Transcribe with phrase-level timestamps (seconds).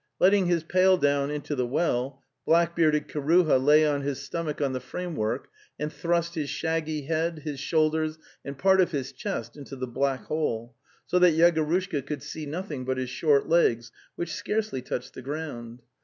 [0.19, 4.73] Letting his pail down into the well, black bearded Kiruha lay on his stomach on
[4.73, 9.75] the framework and thrust his shaggy head, his shoulders, and part of his chest into
[9.75, 10.73] the black hole,
[11.05, 15.83] so that Yegorushka could see nothing but his short legs, which scarcely touched the ground.